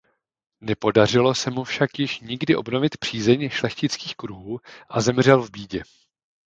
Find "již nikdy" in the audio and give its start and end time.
1.99-2.55